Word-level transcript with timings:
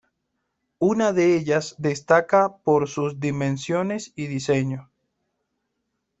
Una 0.79 1.13
de 1.13 1.35
ellas 1.37 1.75
destaca 1.77 2.57
por 2.63 2.89
sus 2.89 3.19
dimensiones 3.19 4.13
y 4.15 4.25
diseño. 4.25 4.89